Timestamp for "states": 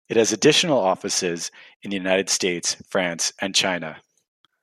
2.27-2.75